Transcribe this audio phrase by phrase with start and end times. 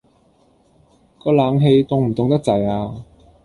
[1.19, 3.03] 個冷氣凍唔凍得滯呀？